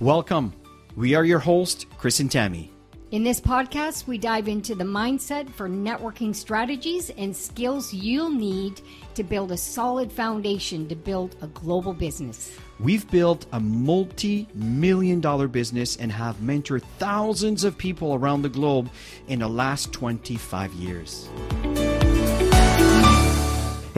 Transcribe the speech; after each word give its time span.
Welcome. 0.00 0.52
We 0.94 1.16
are 1.16 1.24
your 1.24 1.40
host, 1.40 1.86
Chris 1.98 2.20
and 2.20 2.30
Tammy. 2.30 2.70
In 3.10 3.24
this 3.24 3.40
podcast, 3.40 4.06
we 4.06 4.16
dive 4.16 4.46
into 4.46 4.76
the 4.76 4.84
mindset 4.84 5.50
for 5.50 5.68
networking 5.68 6.32
strategies 6.32 7.10
and 7.10 7.34
skills 7.34 7.92
you'll 7.92 8.30
need 8.30 8.80
to 9.16 9.24
build 9.24 9.50
a 9.50 9.56
solid 9.56 10.12
foundation 10.12 10.86
to 10.86 10.94
build 10.94 11.34
a 11.42 11.48
global 11.48 11.92
business. 11.92 12.56
We've 12.78 13.10
built 13.10 13.46
a 13.50 13.58
multi 13.58 14.46
million 14.54 15.20
dollar 15.20 15.48
business 15.48 15.96
and 15.96 16.12
have 16.12 16.36
mentored 16.36 16.82
thousands 17.00 17.64
of 17.64 17.76
people 17.76 18.14
around 18.14 18.42
the 18.42 18.50
globe 18.50 18.90
in 19.26 19.40
the 19.40 19.48
last 19.48 19.92
25 19.92 20.74
years. 20.74 21.28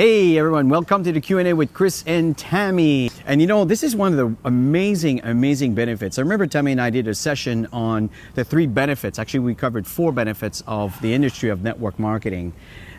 Hey 0.00 0.38
everyone, 0.38 0.70
welcome 0.70 1.04
to 1.04 1.12
the 1.12 1.20
Q&A 1.20 1.52
with 1.52 1.74
Chris 1.74 2.02
and 2.06 2.34
Tammy. 2.34 3.10
And 3.26 3.38
you 3.38 3.46
know, 3.46 3.66
this 3.66 3.82
is 3.82 3.94
one 3.94 4.12
of 4.12 4.16
the 4.16 4.48
amazing 4.48 5.20
amazing 5.24 5.74
benefits. 5.74 6.18
I 6.18 6.22
remember 6.22 6.46
Tammy 6.46 6.72
and 6.72 6.80
I 6.80 6.88
did 6.88 7.06
a 7.06 7.14
session 7.14 7.68
on 7.70 8.08
the 8.34 8.42
three 8.42 8.66
benefits. 8.66 9.18
Actually, 9.18 9.41
we 9.41 9.55
covered 9.55 9.86
four 9.86 10.10
benefits 10.10 10.62
of 10.66 10.98
the 11.02 11.12
industry 11.12 11.50
of 11.50 11.62
network 11.62 11.98
marketing. 11.98 12.55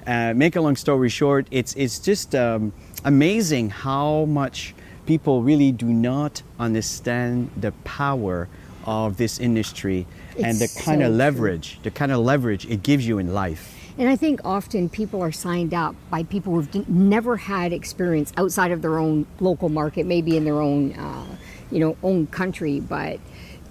Uh, 0.05 0.35
make 0.35 0.55
a 0.55 0.61
long 0.61 0.75
story 0.75 1.09
short, 1.09 1.47
it's 1.49 1.73
it's 1.73 1.97
just 1.97 2.35
um, 2.35 2.71
amazing 3.03 3.71
how 3.71 4.25
much 4.25 4.75
people 5.07 5.41
really 5.41 5.71
do 5.71 5.87
not 5.87 6.43
understand 6.59 7.49
the 7.57 7.71
power 7.83 8.47
of 8.85 9.17
this 9.17 9.39
industry 9.39 10.05
and 10.37 10.59
the 10.59 10.67
kind 10.85 11.01
so 11.01 11.07
of 11.07 11.07
true. 11.07 11.17
leverage, 11.17 11.79
the 11.81 11.89
kind 11.89 12.11
of 12.11 12.19
leverage 12.19 12.67
it 12.67 12.83
gives 12.83 13.07
you 13.07 13.17
in 13.17 13.33
life. 13.33 13.80
And 13.97 14.09
I 14.09 14.15
think 14.15 14.41
often 14.45 14.89
people 14.89 15.21
are 15.21 15.31
signed 15.31 15.73
up 15.73 15.95
by 16.09 16.23
people 16.23 16.53
who've 16.53 16.87
never 16.87 17.37
had 17.37 17.73
experience 17.73 18.31
outside 18.37 18.71
of 18.71 18.81
their 18.81 18.97
own 18.97 19.25
local 19.39 19.69
market, 19.69 20.05
maybe 20.05 20.37
in 20.37 20.45
their 20.45 20.61
own, 20.61 20.93
uh, 20.93 21.35
you 21.69 21.79
know, 21.79 21.97
own 22.01 22.27
country. 22.27 22.79
But 22.79 23.19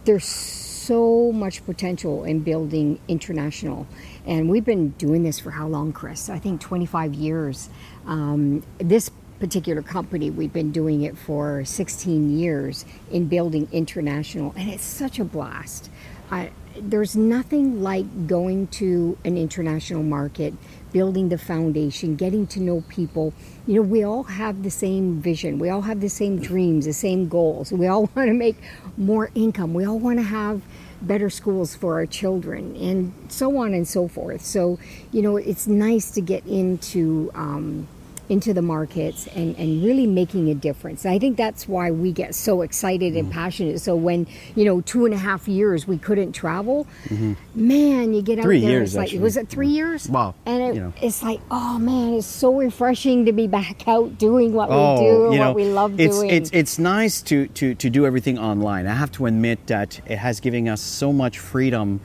there's 0.05 0.25
so 0.25 1.33
much 1.33 1.65
potential 1.65 2.25
in 2.25 2.41
building 2.41 2.99
international, 3.09 3.87
and 4.27 4.49
we've 4.49 4.65
been 4.65 4.91
doing 4.91 5.23
this 5.23 5.39
for 5.39 5.53
how 5.53 5.67
long, 5.69 5.93
Chris? 5.93 6.29
I 6.29 6.39
think 6.39 6.61
25 6.61 7.15
years. 7.15 7.71
Um, 8.07 8.63
this 8.79 9.11
particular 9.39 9.83
company, 9.83 10.31
we've 10.31 10.53
been 10.53 10.71
doing 10.71 11.03
it 11.03 11.17
for 11.17 11.65
16 11.65 12.39
years 12.39 12.85
in 13.11 13.27
building 13.27 13.69
international, 13.73 14.53
and 14.57 14.69
it's 14.69 14.85
such 14.85 15.19
a 15.19 15.25
blast. 15.25 15.91
I, 16.31 16.51
there's 16.79 17.17
nothing 17.17 17.83
like 17.83 18.27
going 18.27 18.67
to 18.69 19.19
an 19.25 19.37
international 19.37 20.03
market, 20.03 20.55
building 20.93 21.29
the 21.29 21.39
foundation, 21.39 22.17
getting 22.17 22.47
to 22.49 22.61
know 22.61 22.83
people. 22.89 23.33
You 23.67 23.77
know, 23.77 23.83
we 23.83 24.03
all 24.03 24.25
have 24.25 24.63
the 24.63 24.71
same 24.71 25.21
vision. 25.21 25.59
We 25.59 25.69
all 25.69 25.83
have 25.83 26.01
the 26.01 26.09
same 26.09 26.41
dreams, 26.41 26.87
the 26.87 26.93
same 26.93 27.29
goals. 27.29 27.73
We 27.73 27.87
all 27.87 28.03
want 28.15 28.29
to 28.29 28.35
make 28.35 28.57
more 28.97 29.31
income. 29.35 29.75
We 29.75 29.85
all 29.85 29.99
want 29.99 30.19
to 30.19 30.25
have 30.25 30.63
better 31.03 31.31
schools 31.31 31.75
for 31.75 31.95
our 31.95 32.07
children, 32.07 32.77
and 32.77 33.13
so 33.29 33.57
on 33.57 33.73
and 33.73 33.89
so 33.89 34.07
forth. 34.07 34.45
So, 34.45 34.79
you 35.13 35.23
know, 35.23 35.37
it's 35.37 35.67
nice 35.67 36.11
to 36.13 36.21
get 36.21 36.47
into. 36.47 37.31
Um, 37.35 37.89
into 38.31 38.55
the 38.55 38.63
markets 38.63 39.27
and, 39.35 39.57
and 39.59 39.83
really 39.85 40.07
making 40.07 40.49
a 40.49 40.55
difference. 40.55 41.05
I 41.05 41.19
think 41.19 41.37
that's 41.37 41.67
why 41.69 41.91
we 41.91 42.13
get 42.13 42.35
so 42.35 42.63
excited 42.63 43.17
and 43.17 43.31
passionate. 43.31 43.81
So 43.81 43.97
when, 43.97 44.27
you 44.55 44.65
know, 44.65 44.81
two 44.83 45.05
and 45.05 45.13
a 45.13 45.19
half 45.19 45.49
years 45.49 45.87
we 45.89 45.99
couldn't 45.99 46.33
travel, 46.33 46.87
man, 47.55 48.15
you 48.15 48.23
get 48.23 48.39
out 48.39 48.45
Three 48.45 48.61
there. 48.61 48.71
years, 48.71 48.91
it's 48.91 48.97
like, 48.97 49.07
actually. 49.09 49.19
was 49.19 49.37
it 49.37 49.49
three 49.49 49.69
years? 49.69 50.09
Wow, 50.09 50.35
And 50.47 50.63
it, 50.63 50.75
you 50.77 50.81
know. 50.81 50.93
it's 51.03 51.23
like, 51.23 51.41
oh 51.51 51.79
man, 51.79 52.15
it's 52.15 52.27
so 52.27 52.55
refreshing 52.57 53.25
to 53.27 53.33
be 53.33 53.49
back 53.49 53.87
out 53.89 54.17
doing 54.17 54.53
what 54.55 54.69
we 54.71 54.77
do, 54.77 54.81
Oh, 54.81 55.33
you 55.33 55.39
what 55.41 55.45
know, 55.47 55.53
we 55.53 55.65
love 55.65 55.99
it's, 55.99 56.17
doing. 56.17 56.31
It's 56.31 56.51
it's 56.53 56.79
nice 56.79 57.21
to, 57.23 57.49
to 57.49 57.75
to 57.75 57.91
do 57.91 58.07
everything 58.07 58.39
online. 58.39 58.87
I 58.87 58.95
have 58.95 59.11
to 59.13 59.27
admit 59.27 59.67
that 59.67 60.01
it 60.07 60.19
has 60.19 60.39
given 60.39 60.69
us 60.69 60.81
so 60.81 61.13
much 61.13 61.39
freedom 61.41 62.01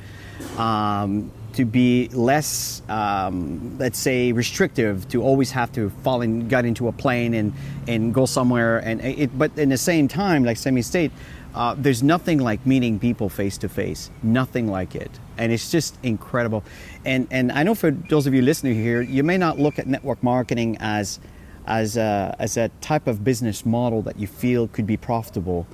um, 0.58 1.32
to 1.56 1.66
be 1.66 2.10
less, 2.10 2.82
um, 2.90 3.78
let's 3.78 4.00
say, 4.00 4.32
restrictive. 4.32 5.08
To 5.10 5.24
always 5.24 5.52
have 5.52 5.72
to 5.74 5.90
fall 6.04 6.22
in, 6.22 6.48
get 6.48 6.66
into 6.66 6.88
a 6.88 6.92
plane 6.92 7.34
and 7.34 7.54
and 7.88 8.14
go 8.14 8.26
somewhere. 8.26 8.80
And 8.80 9.02
it, 9.02 9.38
but 9.38 9.58
in 9.58 9.70
the 9.70 9.78
same 9.78 10.08
time, 10.08 10.44
like 10.44 10.58
semi 10.58 10.82
state. 10.82 11.12
Uh, 11.54 11.74
there's 11.78 12.04
nothing 12.04 12.40
like 12.40 12.66
meeting 12.66 13.00
people 13.00 13.30
face 13.30 13.58
to 13.58 13.70
face. 13.70 14.12
Nothing 14.22 14.68
like 14.68 14.94
it, 14.94 15.10
and 15.38 15.54
it's 15.54 15.72
just 15.72 15.98
incredible. 16.04 16.66
And 17.06 17.28
and 17.32 17.50
I 17.50 17.64
know 17.64 17.76
for 17.76 17.92
those 17.92 18.28
of 18.28 18.34
you 18.34 18.42
listening 18.42 18.76
here, 18.76 19.02
you 19.02 19.24
may 19.24 19.38
not 19.38 19.58
look 19.58 19.80
at 19.80 19.88
network 19.88 20.22
marketing 20.22 20.76
as 20.82 21.20
as 21.68 21.98
a, 21.98 22.36
as 22.40 22.58
a 22.58 22.70
type 22.82 23.08
of 23.08 23.24
business 23.24 23.66
model 23.66 24.02
that 24.04 24.20
you 24.20 24.28
feel 24.28 24.68
could 24.68 24.86
be 24.86 24.98
profitable. 24.98 25.66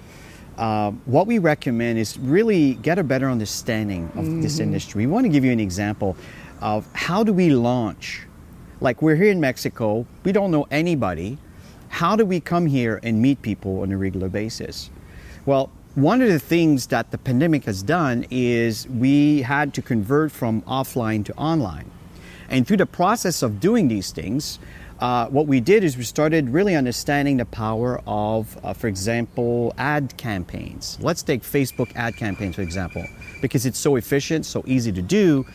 Uh, 0.62 0.92
what 1.06 1.26
we 1.26 1.40
recommend 1.40 1.98
is 1.98 2.20
really 2.20 2.76
get 2.76 3.00
a 3.00 3.04
better 3.04 3.28
understanding 3.28 4.12
of 4.16 4.44
this 4.44 4.60
industry. 4.60 5.08
We 5.08 5.12
want 5.12 5.26
to 5.26 5.30
give 5.30 5.44
you 5.44 5.52
an 5.52 5.60
example 5.60 6.16
of 6.62 6.88
how 6.94 7.24
do 7.24 7.34
we 7.34 7.50
launch. 7.50 8.28
Like 8.80 9.02
we're 9.02 9.16
here 9.16 9.32
in 9.32 9.40
Mexico, 9.40 10.06
we 10.24 10.32
don't 10.32 10.52
know 10.52 10.68
anybody. 10.70 11.40
How 11.90 12.16
do 12.16 12.28
we 12.28 12.40
come 12.40 12.68
here 12.68 13.00
and 13.02 13.20
meet 13.20 13.42
people 13.42 13.82
on 13.82 13.92
a 13.92 13.98
regular 13.98 14.30
basis? 14.30 14.92
Well, 15.48 15.72
one 15.96 16.22
of 16.22 16.30
the 16.30 16.38
things 16.38 16.86
that 16.88 17.10
the 17.10 17.18
pandemic 17.18 17.64
has 17.64 17.82
done 17.82 18.28
is 18.30 18.88
we 18.88 19.42
had 19.42 19.74
to 19.74 19.82
convert 19.82 20.32
from 20.32 20.62
offline 20.62 21.26
to 21.26 21.34
online. 21.38 21.90
And 22.50 22.68
through 22.68 22.78
the 22.78 22.86
process 22.86 23.42
of 23.42 23.60
doing 23.60 23.88
these 23.88 24.12
things, 24.12 24.60
uh, 25.02 25.28
what 25.28 25.48
we 25.48 25.60
did 25.60 25.84
is 25.84 25.98
we 25.98 26.04
started 26.04 26.50
really 26.50 26.76
understanding 26.76 27.38
the 27.38 27.46
power 27.46 28.02
of, 28.06 28.58
uh, 28.64 28.72
for 28.72 28.88
example, 28.88 29.74
ad 29.78 30.16
campaigns. 30.16 30.98
Let's 31.02 31.24
take 31.24 31.42
Facebook 31.42 31.92
ad 31.96 32.16
campaigns, 32.16 32.56
for 32.56 32.62
example, 32.62 33.06
because 33.42 33.66
it's 33.66 33.80
so 33.80 33.96
efficient, 33.96 34.46
so 34.46 34.64
easy 34.68 34.92
to 34.92 35.02
do. 35.02 35.46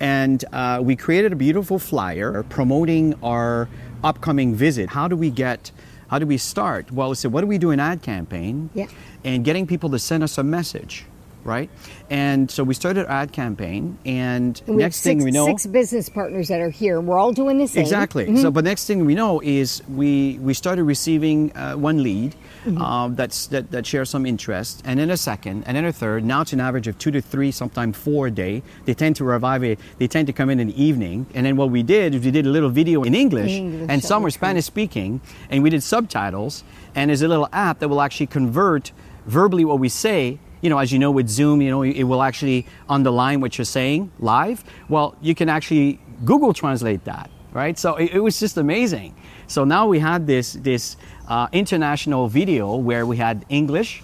And 0.00 0.42
uh, 0.52 0.80
we 0.82 0.96
created 0.96 1.32
a 1.32 1.36
beautiful 1.36 1.78
flyer 1.78 2.42
promoting 2.44 3.14
our 3.22 3.68
upcoming 4.02 4.54
visit. 4.54 4.88
How 4.88 5.08
do 5.08 5.16
we 5.16 5.30
get, 5.30 5.70
how 6.08 6.18
do 6.18 6.26
we 6.26 6.38
start? 6.38 6.90
Well, 6.90 7.10
we 7.10 7.16
said, 7.16 7.32
what 7.32 7.42
do 7.42 7.46
we 7.46 7.58
do 7.58 7.70
in 7.72 7.80
ad 7.80 8.00
campaign? 8.02 8.70
Yeah. 8.74 8.86
And 9.24 9.44
getting 9.44 9.66
people 9.66 9.90
to 9.90 9.98
send 9.98 10.22
us 10.22 10.38
a 10.38 10.42
message, 10.42 11.04
right? 11.46 11.70
And 12.10 12.50
so 12.50 12.64
we 12.64 12.74
started 12.74 13.06
our 13.06 13.22
ad 13.22 13.32
campaign, 13.32 13.98
and 14.04 14.60
And 14.66 14.76
next 14.76 15.02
thing 15.02 15.22
we 15.22 15.30
know, 15.30 15.46
six 15.46 15.66
business 15.66 16.08
partners 16.08 16.48
that 16.48 16.60
are 16.60 16.70
here. 16.70 17.00
We're 17.00 17.18
all 17.18 17.32
doing 17.32 17.58
the 17.58 17.66
same. 17.66 17.82
Exactly. 17.82 18.36
So, 18.36 18.50
but 18.50 18.64
next 18.64 18.86
thing 18.86 19.04
we 19.06 19.14
know 19.14 19.40
is 19.40 19.82
we 19.88 20.38
we 20.42 20.54
started 20.54 20.84
receiving 20.84 21.56
uh, 21.56 21.74
one 21.74 22.02
lead 22.02 22.34
Mm-hmm. 22.66 22.82
um, 22.82 23.14
that's 23.14 23.46
that, 23.48 23.70
that 23.70 23.86
shares 23.86 24.10
some 24.10 24.26
interest, 24.26 24.82
and 24.84 24.98
then 24.98 25.10
a 25.10 25.16
second, 25.16 25.62
and 25.68 25.76
then 25.76 25.84
a 25.84 25.92
third. 25.92 26.24
Now 26.24 26.40
it's 26.40 26.52
an 26.52 26.58
average 26.58 26.88
of 26.88 26.98
two 26.98 27.12
to 27.12 27.20
three, 27.20 27.52
sometimes 27.52 27.96
four 27.96 28.26
a 28.26 28.30
day. 28.30 28.60
They 28.86 28.94
tend 28.94 29.14
to 29.16 29.24
revive 29.24 29.62
it. 29.62 29.78
They 29.98 30.08
tend 30.08 30.26
to 30.26 30.32
come 30.32 30.50
in 30.50 30.58
in 30.58 30.66
the 30.66 30.82
evening, 30.82 31.26
and 31.32 31.46
then 31.46 31.56
what 31.56 31.70
we 31.70 31.84
did 31.84 32.16
is 32.16 32.24
we 32.24 32.32
did 32.32 32.44
a 32.44 32.50
little 32.50 32.70
video 32.70 33.04
in 33.04 33.14
English, 33.14 33.52
English, 33.52 33.88
and 33.88 34.02
some 34.02 34.24
were. 34.24 34.30
Spanish 34.30 34.64
speaking, 34.64 35.20
and 35.48 35.62
we 35.62 35.70
did 35.70 35.82
subtitles. 35.82 36.64
And 36.96 37.10
there's 37.10 37.22
a 37.22 37.28
little 37.28 37.48
app 37.52 37.78
that 37.78 37.88
will 37.88 38.00
actually 38.00 38.26
convert 38.26 38.90
verbally 39.26 39.64
what 39.64 39.78
we 39.78 39.88
say 39.88 40.40
you 40.66 40.70
know, 40.70 40.78
as 40.78 40.90
you 40.90 40.98
know 40.98 41.12
with 41.12 41.28
Zoom, 41.28 41.62
you 41.62 41.70
know, 41.70 41.82
it 41.82 42.02
will 42.02 42.24
actually 42.24 42.66
underline 42.88 43.40
what 43.40 43.56
you're 43.56 43.64
saying 43.64 44.10
live. 44.18 44.64
Well, 44.88 45.14
you 45.20 45.32
can 45.32 45.48
actually 45.48 46.00
Google 46.24 46.52
translate 46.52 47.04
that, 47.04 47.30
right? 47.52 47.78
So 47.78 47.94
it, 47.94 48.14
it 48.14 48.18
was 48.18 48.40
just 48.40 48.56
amazing. 48.56 49.14
So 49.46 49.62
now 49.64 49.86
we 49.86 50.00
had 50.00 50.26
this 50.26 50.54
this 50.54 50.96
uh, 51.28 51.46
international 51.52 52.26
video 52.26 52.74
where 52.74 53.06
we 53.06 53.16
had 53.16 53.44
English, 53.48 54.02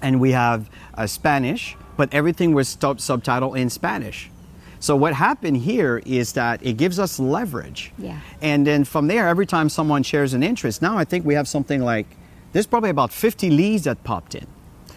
and 0.00 0.20
we 0.20 0.30
have 0.30 0.70
uh, 0.94 1.08
Spanish, 1.08 1.76
but 1.96 2.14
everything 2.14 2.54
was 2.54 2.68
sub- 2.68 2.98
subtitled 2.98 3.58
in 3.58 3.68
Spanish. 3.68 4.30
So 4.78 4.94
what 4.94 5.12
happened 5.12 5.56
here 5.56 6.00
is 6.06 6.34
that 6.34 6.64
it 6.64 6.76
gives 6.76 7.00
us 7.00 7.18
leverage. 7.18 7.90
Yeah. 7.98 8.20
And 8.40 8.64
then 8.64 8.84
from 8.84 9.08
there, 9.08 9.26
every 9.26 9.46
time 9.46 9.68
someone 9.68 10.04
shares 10.04 10.34
an 10.34 10.44
interest, 10.44 10.82
now 10.82 10.96
I 10.96 11.04
think 11.04 11.26
we 11.26 11.34
have 11.34 11.48
something 11.48 11.80
like 11.82 12.06
there's 12.52 12.68
probably 12.68 12.90
about 12.90 13.10
50 13.12 13.50
leads 13.50 13.82
that 13.84 14.04
popped 14.04 14.36
in. 14.36 14.46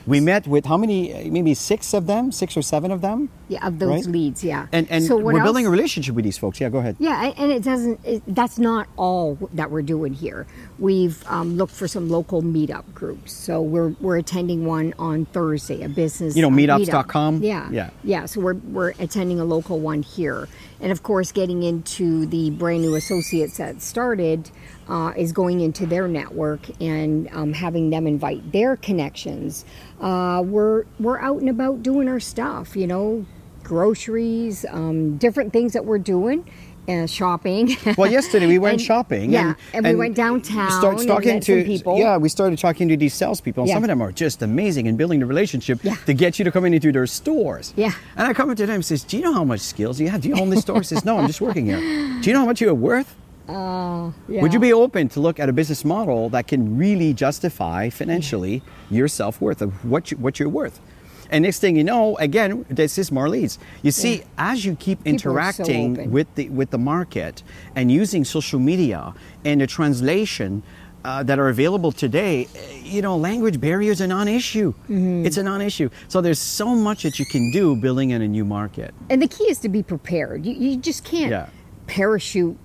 We 0.06 0.20
met 0.20 0.48
with 0.48 0.66
how 0.66 0.78
many? 0.78 1.30
Maybe 1.30 1.54
six 1.54 1.94
of 1.94 2.08
them, 2.08 2.32
six 2.32 2.58
or 2.58 2.62
seven 2.62 2.92
of 2.92 3.02
them. 3.02 3.30
Yeah, 3.54 3.68
of 3.68 3.80
those 3.80 3.90
Right? 4.06 4.06
leads, 4.06 4.44
yeah. 4.44 4.68
And 4.72 4.88
and 4.90 5.04
so 5.04 5.18
we're 5.18 5.42
building 5.44 5.66
a 5.66 5.70
relationship 5.70 6.16
with 6.16 6.26
these 6.26 6.38
folks. 6.38 6.60
Yeah, 6.62 6.70
go 6.70 6.80
ahead. 6.80 6.96
Yeah, 7.00 7.34
and- 7.38 7.52
it 7.52 7.64
doesn't. 7.64 8.00
It, 8.04 8.24
that's 8.28 8.58
not 8.60 8.88
all 8.98 9.38
that 9.54 9.70
we're 9.72 9.82
doing 9.84 10.14
here. 10.14 10.46
We've 10.80 11.24
um, 11.28 11.56
looked 11.58 11.74
for 11.74 11.88
some 11.88 12.10
local 12.10 12.42
meetup 12.42 12.86
groups. 12.94 13.32
So 13.34 13.62
we're 13.62 13.90
we're 14.02 14.18
attending 14.18 14.66
one 14.66 14.94
on 15.00 15.26
Thursday, 15.26 15.84
a 15.84 15.90
business. 15.90 16.36
You 16.36 16.42
know, 16.42 16.50
meetups.com? 16.50 17.40
meetup. 17.42 17.44
Yeah, 17.44 17.70
Yeah. 17.72 17.90
yeah. 18.04 18.26
So 18.26 18.42
we're 18.42 18.56
we're 18.56 18.94
attending 19.00 19.40
a 19.40 19.46
local 19.46 19.80
one 19.80 20.02
here, 20.04 20.48
and 20.82 20.92
of 20.92 21.04
course, 21.04 21.32
getting 21.32 21.64
into 21.64 22.26
the 22.26 22.50
brand 22.52 22.82
new 22.82 22.96
associates 22.96 23.58
that 23.58 23.82
started 23.82 24.50
uh, 24.90 25.14
is 25.16 25.32
going 25.32 25.62
into 25.62 25.86
their 25.86 26.08
network 26.08 26.62
and 26.82 27.30
um, 27.34 27.54
having 27.54 27.90
them 27.92 28.08
invite 28.08 28.52
their 28.52 28.76
connections. 28.76 29.64
Uh, 30.02 30.42
we're 30.46 30.86
we're 31.00 31.20
out 31.20 31.40
and 31.40 31.50
about 31.50 31.84
doing 31.84 32.08
our 32.10 32.20
stuff. 32.20 32.76
You 32.76 32.88
know, 32.88 33.26
groceries, 33.64 34.66
um, 34.70 35.18
different 35.18 35.52
things 35.54 35.74
that 35.74 35.86
we're 35.86 35.98
doing. 36.00 36.46
uh, 36.90 37.06
shopping. 37.08 37.70
Well, 37.98 38.12
yesterday 38.12 38.46
we 38.46 38.60
went 38.66 38.74
And- 38.74 38.82
shopping. 38.82 39.32
yeah, 39.32 39.54
and 39.74 39.86
we 39.88 39.96
went 39.96 40.16
downtown 40.18 40.70
Start 40.70 41.00
and 41.00 41.08
talking 41.08 41.40
to 41.40 41.64
people. 41.64 41.98
Yeah, 41.98 42.18
we 42.18 42.28
started 42.28 42.60
talking 42.60 42.90
to 42.90 42.98
these 42.98 43.14
salespeople. 43.14 43.64
And 43.64 43.70
Yeah. 43.70 43.76
Some 43.78 43.84
of 43.86 43.88
them 43.88 44.02
are 44.02 44.12
just 44.12 44.42
amazing 44.42 44.88
in 44.88 44.98
building 44.98 45.22
the 45.22 45.26
relationship 45.26 45.80
Yeah. 45.82 45.96
to 46.08 46.14
get 46.14 46.40
you 46.40 46.44
to 46.44 46.52
come 46.52 46.66
into 46.66 46.92
their 46.92 47.08
stores. 47.08 47.74
Yeah. 47.78 47.94
And 48.18 48.28
I 48.28 48.34
come 48.34 48.50
into 48.50 48.66
them 48.66 48.76
and 48.76 48.84
says, 48.86 49.02
"Do 49.06 49.16
you 49.16 49.24
know 49.24 49.32
how 49.34 49.46
much 49.46 49.62
skills 49.62 49.98
you 50.02 50.10
have? 50.10 50.20
Do 50.24 50.28
you 50.28 50.36
own 50.36 50.50
this 50.50 50.60
store?" 50.60 50.80
He 50.80 50.84
says, 50.84 51.06
"No, 51.06 51.18
I'm 51.20 51.28
just 51.28 51.40
working 51.40 51.66
here." 51.68 51.80
Do 52.22 52.24
you 52.30 52.34
know 52.34 52.40
how 52.42 52.46
much 52.52 52.60
you're 52.60 52.74
worth? 52.92 53.16
Would 53.48 54.52
you 54.54 54.60
be 54.60 54.74
open 54.74 55.08
to 55.16 55.22
look 55.22 55.40
at 55.40 55.48
a 55.48 55.54
business 55.54 55.86
model 55.86 56.28
that 56.36 56.48
can 56.48 56.78
really 56.78 57.14
justify 57.14 57.90
financially 57.90 58.62
your 58.92 59.08
self 59.08 59.40
worth 59.40 59.62
of 59.62 59.72
what 59.90 60.12
you, 60.12 60.18
what 60.18 60.38
you're 60.38 60.50
worth? 60.62 60.82
And 61.32 61.44
next 61.44 61.60
thing 61.60 61.76
you 61.76 61.84
know, 61.84 62.18
again, 62.18 62.66
this 62.70 62.98
is 62.98 63.12
more 63.12 63.30
leads. 63.30 63.60
You 63.82 63.92
see, 63.92 64.18
Yeah. 64.18 64.52
as 64.52 64.66
you 64.66 64.76
keep 64.76 65.04
People 65.04 65.16
are 65.16 65.20
so 65.20 65.30
interacting 65.64 66.12
with 66.12 66.28
the 66.36 66.50
with 66.50 66.70
the 66.72 66.78
market 66.78 67.44
and 67.76 67.92
using 67.92 68.24
social 68.26 68.60
media 68.60 69.14
and 69.46 69.62
the 69.62 69.68
translation 69.68 70.64
uh, 71.06 71.22
that 71.24 71.38
are 71.38 71.50
available 71.50 71.92
today, 71.92 72.48
eh, 72.56 72.80
you 72.84 73.02
know, 73.02 73.18
language 73.18 73.60
barriers 73.60 74.00
are 74.02 74.08
non-issue. 74.08 74.72
Mm-hmm. 74.72 75.26
It's 75.26 75.36
a 75.38 75.44
non-issue. 75.44 75.90
So 76.08 76.22
there's 76.22 76.40
so 76.40 76.68
much 76.76 77.04
that 77.04 77.20
you 77.20 77.26
can 77.26 77.52
do 77.52 77.76
building 77.76 78.12
in 78.12 78.22
a 78.22 78.28
new 78.28 78.46
market. 78.46 78.94
And 79.10 79.22
the 79.22 79.28
key 79.28 79.44
is 79.50 79.60
to 79.60 79.70
be 79.70 79.84
prepared. 79.84 80.46
You, 80.46 80.54
you 80.54 80.78
just 80.78 81.04
can't 81.04 81.30
Yeah. 81.32 81.48
parachute 81.88 82.58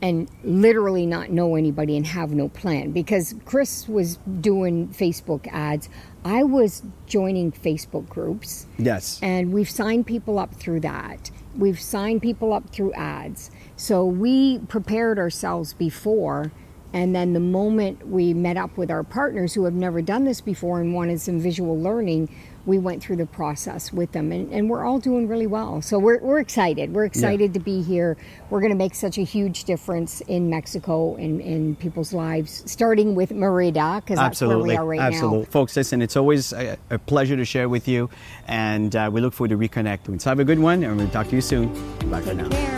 and 0.00 0.28
literally 0.44 1.06
not 1.06 1.30
know 1.30 1.56
anybody 1.56 1.96
and 1.96 2.06
have 2.06 2.32
no 2.32 2.48
plan. 2.48 2.92
Because 2.92 3.34
Chris 3.44 3.88
was 3.88 4.18
doing 4.40 4.88
Facebook 4.88 5.46
ads, 5.48 5.88
I 6.24 6.42
was 6.44 6.82
joining 7.06 7.52
Facebook 7.52 8.08
groups. 8.08 8.66
Yes. 8.78 9.18
and 9.22 9.52
we've 9.52 9.70
signed 9.70 10.06
people 10.06 10.38
up 10.38 10.54
through 10.54 10.80
that. 10.80 11.30
We've 11.56 11.80
signed 11.80 12.22
people 12.22 12.52
up 12.52 12.70
through 12.70 12.92
ads. 12.92 13.50
So 13.76 14.04
we 14.04 14.58
prepared 14.60 15.18
ourselves 15.18 15.74
before, 15.74 16.52
and 16.92 17.14
then 17.14 17.32
the 17.32 17.40
moment 17.40 18.08
we 18.08 18.34
met 18.34 18.56
up 18.56 18.76
with 18.76 18.90
our 18.90 19.02
partners 19.02 19.54
who 19.54 19.64
have 19.64 19.74
never 19.74 20.00
done 20.02 20.24
this 20.24 20.40
before 20.40 20.80
and 20.80 20.94
wanted 20.94 21.20
some 21.20 21.40
visual 21.40 21.78
learning, 21.78 22.28
we 22.68 22.78
went 22.78 23.02
through 23.02 23.16
the 23.16 23.26
process 23.26 23.92
with 23.92 24.12
them, 24.12 24.30
and, 24.30 24.52
and 24.52 24.68
we're 24.68 24.84
all 24.84 24.98
doing 24.98 25.26
really 25.26 25.46
well. 25.46 25.80
So 25.80 25.98
we're, 25.98 26.20
we're 26.20 26.38
excited. 26.38 26.92
We're 26.92 27.06
excited 27.06 27.54
to 27.54 27.60
be 27.60 27.82
here. 27.82 28.16
We're 28.50 28.60
going 28.60 28.72
to 28.72 28.76
make 28.76 28.94
such 28.94 29.16
a 29.16 29.22
huge 29.22 29.64
difference 29.64 30.20
in 30.22 30.50
Mexico 30.50 31.16
and 31.16 31.40
in 31.40 31.76
people's 31.76 32.12
lives, 32.12 32.62
starting 32.70 33.14
with 33.14 33.32
Merida, 33.32 34.02
because 34.04 34.18
that's 34.18 34.42
where 34.42 34.58
we 34.58 34.76
are 34.76 34.84
right 34.84 35.00
Absolutely. 35.00 35.38
now. 35.40 35.44
Folks, 35.46 35.76
listen, 35.76 36.02
it's 36.02 36.16
always 36.16 36.52
a, 36.52 36.76
a 36.90 36.98
pleasure 36.98 37.36
to 37.36 37.44
share 37.44 37.70
with 37.70 37.88
you, 37.88 38.10
and 38.46 38.94
uh, 38.94 39.08
we 39.10 39.22
look 39.22 39.32
forward 39.32 39.48
to 39.48 39.56
reconnecting. 39.56 40.20
So 40.20 40.28
have 40.30 40.38
a 40.38 40.44
good 40.44 40.58
one, 40.58 40.84
and 40.84 40.96
we'll 40.98 41.08
talk 41.08 41.28
to 41.28 41.34
you 41.34 41.40
soon. 41.40 41.68
Bye 42.10 42.20
for 42.20 42.34
now. 42.34 42.48
Care. 42.50 42.77